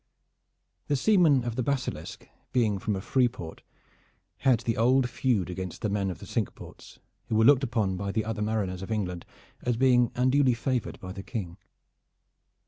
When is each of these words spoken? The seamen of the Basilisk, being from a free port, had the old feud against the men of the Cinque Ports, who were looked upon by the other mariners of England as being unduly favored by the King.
The 0.87 0.95
seamen 0.95 1.43
of 1.43 1.55
the 1.55 1.61
Basilisk, 1.61 2.27
being 2.51 2.79
from 2.79 2.95
a 2.95 3.01
free 3.01 3.27
port, 3.27 3.61
had 4.37 4.61
the 4.61 4.75
old 4.75 5.07
feud 5.07 5.47
against 5.47 5.83
the 5.83 5.89
men 5.91 6.09
of 6.09 6.17
the 6.17 6.25
Cinque 6.25 6.55
Ports, 6.55 6.97
who 7.29 7.35
were 7.35 7.45
looked 7.45 7.63
upon 7.63 7.97
by 7.97 8.11
the 8.11 8.25
other 8.25 8.41
mariners 8.41 8.81
of 8.81 8.89
England 8.89 9.27
as 9.61 9.77
being 9.77 10.11
unduly 10.15 10.55
favored 10.55 10.99
by 10.99 11.11
the 11.11 11.21
King. 11.21 11.57